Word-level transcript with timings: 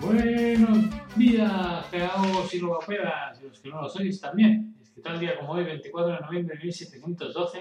Buenos 0.00 0.86
días, 1.16 1.86
geólogos 1.90 2.54
y 2.54 2.60
logopedas, 2.60 3.40
y 3.40 3.48
los 3.48 3.58
que 3.58 3.68
no 3.68 3.82
lo 3.82 3.88
sois 3.88 4.20
también. 4.20 4.76
Es 4.80 4.90
que 4.90 5.00
tal 5.00 5.18
día 5.18 5.36
como 5.36 5.52
hoy, 5.52 5.64
24 5.64 6.14
de 6.14 6.20
noviembre 6.20 6.56
de 6.56 6.64
1712, 6.64 7.58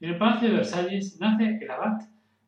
en 0.00 0.10
el 0.10 0.18
Palacio 0.18 0.48
de 0.48 0.56
Versalles 0.56 1.20
nace 1.20 1.58
el 1.62 1.70
abad 1.70 2.00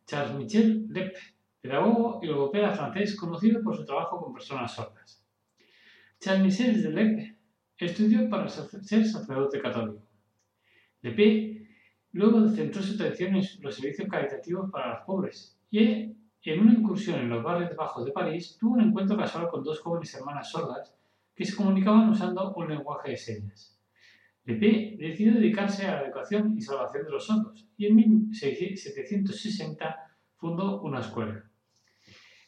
Charles 0.07 0.35
Michel 0.35 0.87
Lepe, 0.89 1.19
pedagogo 1.61 2.19
y 2.21 2.27
logopeda 2.27 2.73
francés 2.73 3.17
conocido 3.17 3.63
por 3.63 3.77
su 3.77 3.85
trabajo 3.85 4.21
con 4.21 4.33
personas 4.33 4.75
sordas. 4.75 5.25
Charles 6.19 6.45
Michel 6.45 6.83
de 6.83 6.91
Lepe 6.91 7.37
estudió 7.79 8.29
para 8.29 8.49
ser 8.49 9.07
sacerdote 9.07 9.61
católico. 9.61 10.03
Lepe 11.01 11.69
luego 12.11 12.49
centró 12.49 12.83
su 12.83 13.01
atención 13.01 13.37
en 13.37 13.45
los 13.61 13.77
servicios 13.77 14.09
caritativos 14.09 14.69
para 14.71 14.95
los 14.95 15.05
pobres 15.07 15.57
y 15.71 16.13
en 16.51 16.61
una 16.61 16.73
incursión 16.73 17.21
en 17.21 17.29
los 17.29 17.43
barrios 17.43 17.77
bajos 17.77 18.05
de 18.05 18.11
París, 18.11 18.57
tuvo 18.59 18.75
un 18.75 18.81
encuentro 18.81 19.17
casual 19.17 19.49
con 19.49 19.63
dos 19.63 19.81
jóvenes 19.81 20.13
hermanas 20.15 20.51
sordas 20.51 20.93
que 21.35 21.45
se 21.45 21.55
comunicaban 21.55 22.11
usando 22.11 22.53
un 22.55 22.69
lenguaje 22.69 23.13
de 23.13 23.17
señas. 23.17 23.79
Lepé 24.45 24.97
decidió 24.99 25.35
dedicarse 25.35 25.87
a 25.87 25.97
la 25.97 26.03
educación 26.03 26.59
y 26.59 26.61
salvación 26.61 27.05
de 27.05 27.11
los 27.11 27.27
sordos 27.27 27.69
y 27.77 27.87
en 27.87 27.95
1760 27.95 29.97
fundó 30.35 30.83
una 30.83 30.99
escuela. 30.99 31.45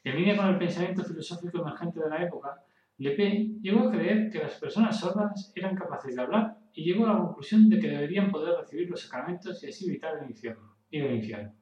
En 0.02 0.16
línea 0.16 0.36
con 0.36 0.48
el 0.48 0.58
pensamiento 0.58 1.04
filosófico 1.04 1.60
emergente 1.60 2.00
de 2.00 2.10
la 2.10 2.24
época, 2.24 2.64
Lepé 2.98 3.48
llegó 3.60 3.88
a 3.88 3.92
creer 3.92 4.28
que 4.28 4.40
las 4.40 4.54
personas 4.54 4.98
sordas 4.98 5.52
eran 5.54 5.76
capaces 5.76 6.16
de 6.16 6.20
hablar 6.20 6.58
y 6.72 6.84
llegó 6.84 7.06
a 7.06 7.12
la 7.12 7.18
conclusión 7.18 7.68
de 7.68 7.78
que 7.78 7.88
deberían 7.88 8.32
poder 8.32 8.58
recibir 8.58 8.90
los 8.90 9.02
sacramentos 9.02 9.62
y 9.62 9.68
así 9.68 9.88
evitar 9.88 10.18
el 10.20 10.30
infierno 10.30 10.74
y 10.90 10.98
el 10.98 11.14
infierno 11.14 11.54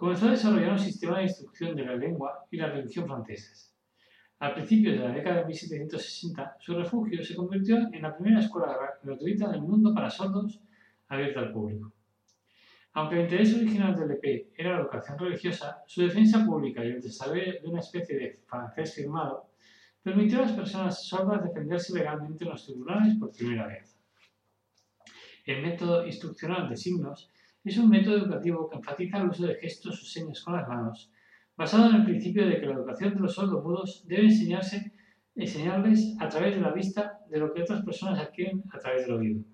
comenzó 0.00 0.28
a 0.28 0.30
desarrollar 0.30 0.72
un 0.72 0.78
sistema 0.78 1.18
de 1.18 1.24
instrucción 1.24 1.76
de 1.76 1.84
la 1.84 1.94
lengua 1.94 2.46
y 2.50 2.56
la 2.56 2.70
religión 2.70 3.06
francesas. 3.06 3.76
Al 4.38 4.54
principio 4.54 4.92
de 4.92 4.98
la 4.98 5.12
década 5.12 5.40
de 5.40 5.44
1760, 5.44 6.56
su 6.58 6.74
refugio 6.74 7.22
se 7.22 7.34
convirtió 7.34 7.76
en 7.92 8.00
la 8.00 8.16
primera 8.16 8.40
escuela 8.40 8.78
gratuita 9.02 9.50
del 9.50 9.60
mundo 9.60 9.92
para 9.92 10.08
sordos 10.08 10.58
abierta 11.06 11.40
al 11.40 11.52
público. 11.52 11.92
Aunque 12.94 13.16
el 13.16 13.22
interés 13.24 13.54
original 13.54 13.94
del 13.94 14.12
EP 14.12 14.54
era 14.56 14.72
la 14.72 14.80
educación 14.80 15.18
religiosa, 15.18 15.82
su 15.86 16.00
defensa 16.00 16.46
pública 16.46 16.82
y 16.82 16.92
el 16.92 17.02
desarrollo 17.02 17.60
de 17.60 17.68
una 17.68 17.80
especie 17.80 18.18
de 18.18 18.40
francés 18.46 18.94
firmado 18.94 19.50
permitió 20.02 20.38
a 20.38 20.42
las 20.46 20.52
personas 20.52 21.06
sordas 21.06 21.44
defenderse 21.44 21.92
legalmente 21.92 22.44
en 22.44 22.50
los 22.52 22.64
tribunales 22.64 23.18
por 23.18 23.32
primera 23.32 23.66
vez. 23.66 24.00
El 25.44 25.60
método 25.60 26.06
instruccional 26.06 26.70
de 26.70 26.76
signos 26.78 27.30
es 27.64 27.76
un 27.76 27.90
método 27.90 28.16
educativo 28.16 28.68
que 28.68 28.76
enfatiza 28.76 29.18
el 29.18 29.28
uso 29.28 29.46
de 29.46 29.56
gestos 29.56 30.02
o 30.02 30.06
señas 30.06 30.42
con 30.42 30.56
las 30.56 30.68
manos, 30.68 31.10
basado 31.56 31.90
en 31.90 31.96
el 31.96 32.04
principio 32.04 32.46
de 32.46 32.58
que 32.58 32.66
la 32.66 32.74
educación 32.74 33.14
de 33.14 33.20
los 33.20 33.34
sordomudos 33.34 34.04
debe 34.06 34.24
enseñarse, 34.24 34.92
enseñarles 35.34 36.16
a 36.18 36.28
través 36.28 36.54
de 36.54 36.62
la 36.62 36.72
vista 36.72 37.18
de 37.28 37.38
lo 37.38 37.52
que 37.52 37.62
otras 37.62 37.84
personas 37.84 38.18
adquieren 38.18 38.64
a 38.72 38.78
través 38.78 39.06
del 39.06 39.16
oído. 39.16 39.44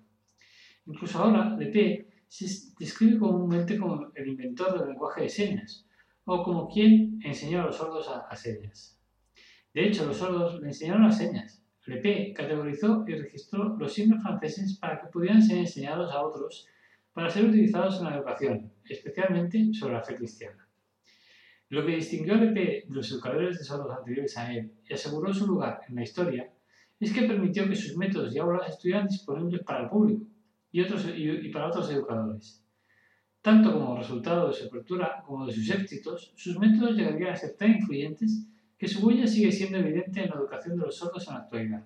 Incluso 0.85 1.19
ahora, 1.19 1.55
Lepé 1.57 2.07
se 2.27 2.45
describe 2.79 3.19
comúnmente 3.19 3.77
como 3.77 4.09
el 4.15 4.27
inventor 4.27 4.79
del 4.79 4.89
lenguaje 4.89 5.23
de 5.23 5.29
señas, 5.29 5.85
o 6.23 6.43
como 6.43 6.69
quien 6.69 7.19
enseñó 7.23 7.61
a 7.61 7.65
los 7.65 7.75
sordos 7.75 8.09
a, 8.09 8.35
señas. 8.35 8.97
De 9.73 9.85
hecho, 9.85 10.05
los 10.05 10.17
sordos 10.17 10.61
le 10.61 10.67
enseñaron 10.67 11.03
las 11.03 11.17
señas. 11.17 11.61
Lepé 11.85 12.33
categorizó 12.33 13.03
y 13.07 13.15
registró 13.15 13.77
los 13.77 13.93
signos 13.93 14.21
franceses 14.21 14.77
para 14.77 15.01
que 15.01 15.07
pudieran 15.07 15.41
ser 15.41 15.57
enseñados 15.57 16.11
a 16.11 16.21
otros 16.21 16.67
para 17.17 17.31
ser 17.31 17.45
utilizados 17.45 17.97
en 17.97 18.03
la 18.03 18.15
educación, 18.15 18.71
especialmente 18.87 19.73
sobre 19.73 19.95
la 19.95 20.03
fe 20.03 20.17
cristiana. 20.17 20.67
Lo 21.69 21.83
que 21.83 21.95
distinguió 21.95 22.35
al 22.35 22.49
EP 22.49 22.53
de 22.53 22.85
los 22.89 23.11
educadores 23.11 23.57
de 23.57 23.63
sordos 23.63 23.97
anteriores 23.97 24.37
a 24.37 24.53
él 24.53 24.71
y 24.87 24.93
aseguró 24.93 25.33
su 25.33 25.47
lugar 25.47 25.81
en 25.89 25.95
la 25.95 26.03
historia 26.03 26.53
es 26.99 27.11
que 27.11 27.23
permitió 27.23 27.67
que 27.67 27.75
sus 27.75 27.97
métodos 27.97 28.35
y 28.35 28.37
aulas 28.37 28.69
estuvieran 28.69 29.07
disponibles 29.07 29.63
para 29.63 29.85
el 29.85 29.89
público 29.89 30.27
y, 30.71 30.79
otros, 30.81 31.07
y 31.17 31.49
para 31.49 31.69
otros 31.69 31.89
educadores. 31.89 32.63
Tanto 33.41 33.73
como 33.73 33.97
resultado 33.97 34.49
de 34.49 34.53
su 34.53 34.67
apertura 34.67 35.23
como 35.25 35.47
de 35.47 35.53
sus 35.53 35.71
éxitos, 35.71 36.33
sus 36.35 36.59
métodos 36.59 36.95
llegarían 36.95 37.31
a 37.31 37.35
ser 37.35 37.57
tan 37.57 37.71
influyentes 37.71 38.47
que 38.77 38.87
su 38.87 39.03
huella 39.03 39.25
sigue 39.25 39.51
siendo 39.51 39.79
evidente 39.79 40.21
en 40.21 40.29
la 40.29 40.35
educación 40.35 40.77
de 40.77 40.85
los 40.85 40.95
sordos 40.95 41.27
en 41.27 41.33
la 41.33 41.39
actualidad. 41.39 41.83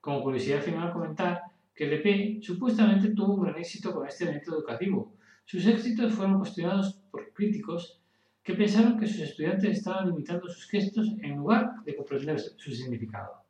Como 0.00 0.22
curiosidad 0.22 0.62
final 0.62 0.90
comentar 0.90 1.51
que 1.74 1.84
LP 1.84 2.40
supuestamente 2.42 3.10
tuvo 3.10 3.34
un 3.34 3.42
gran 3.42 3.58
éxito 3.58 3.92
con 3.92 4.06
este 4.06 4.26
método 4.26 4.58
educativo. 4.58 5.14
Sus 5.44 5.66
éxitos 5.66 6.12
fueron 6.12 6.38
cuestionados 6.38 7.00
por 7.10 7.32
críticos 7.32 8.00
que 8.42 8.54
pensaron 8.54 8.98
que 8.98 9.06
sus 9.06 9.20
estudiantes 9.20 9.78
estaban 9.78 10.08
limitando 10.08 10.48
sus 10.48 10.68
gestos 10.68 11.08
en 11.22 11.36
lugar 11.36 11.82
de 11.84 11.96
comprender 11.96 12.38
su 12.38 12.72
significado. 12.72 13.41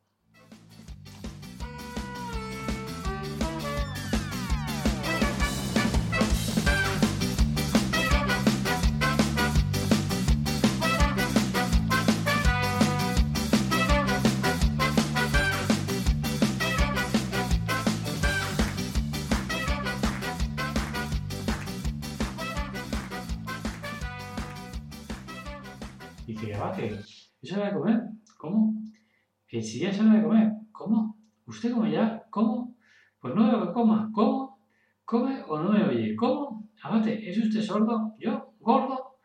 Dice, 26.27 26.55
abate, 26.55 27.01
¿es 27.43 27.53
hora 27.53 27.67
de 27.67 27.73
comer? 27.73 28.01
¿Cómo? 28.39 28.75
Que 29.49 29.61
si 29.61 29.81
ya 29.81 29.91
es 29.91 29.99
de 29.99 30.23
comer. 30.23 30.53
¿Cómo? 30.71 31.17
¿Usted 31.47 31.73
come 31.73 31.91
ya? 31.91 32.25
¿Cómo? 32.31 32.77
Pues 33.21 33.35
no 33.35 33.51
veo 33.51 33.67
que 33.67 33.73
coma. 33.73 34.09
¿Cómo? 34.13 34.59
¿Come 35.05 35.43
o 35.49 35.59
no 35.59 35.71
me 35.71 35.85
oye? 35.85 36.15
¿Cómo? 36.15 36.69
Abate, 36.83 37.29
¿es 37.29 37.39
usted 37.39 37.61
sordo? 37.61 38.15
¿Yo? 38.19 38.55
¿Gordo? 38.61 39.17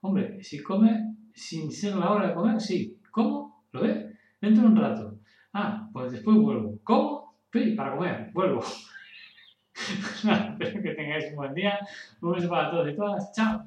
Hombre, 0.00 0.42
si 0.42 0.62
come 0.62 1.16
sin 1.34 1.70
ser 1.72 1.96
la 1.96 2.10
hora 2.10 2.28
de 2.28 2.34
comer, 2.34 2.60
sí. 2.60 2.98
¿Cómo? 3.10 3.64
¿Lo 3.72 3.82
ve? 3.82 4.14
Dentro 4.40 4.62
de 4.62 4.68
un 4.68 4.76
rato. 4.76 5.18
Ah, 5.52 5.88
pues 5.92 6.12
después 6.12 6.36
vuelvo. 6.36 6.78
¿Cómo? 6.84 7.36
Sí, 7.52 7.72
para 7.72 7.96
comer. 7.96 8.30
Vuelvo. 8.32 8.62
Espero 9.74 10.82
que 10.82 10.94
tengáis 10.94 11.30
un 11.30 11.36
buen 11.36 11.54
día. 11.54 11.78
Un 12.20 12.32
beso 12.32 12.48
para 12.48 12.70
todos 12.70 12.88
y 12.88 12.96
todas. 12.96 13.32
Chao. 13.32 13.64